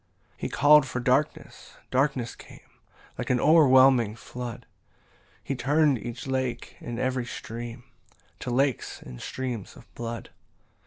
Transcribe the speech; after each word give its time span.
10 0.37 0.37
He 0.37 0.49
call'd 0.49 0.87
for 0.87 0.99
darkness; 0.99 1.77
darkness 1.91 2.35
came 2.35 2.79
Like 3.19 3.29
an 3.29 3.39
o'erwhelming 3.39 4.15
flood; 4.15 4.65
He 5.43 5.53
turn'd 5.55 5.99
each 5.99 6.25
lake 6.25 6.75
and 6.79 6.97
every 6.97 7.27
stream 7.27 7.83
To 8.39 8.49
lakes 8.49 8.99
and 9.03 9.21
streams 9.21 9.75
of 9.75 9.85
blood. 9.93 10.31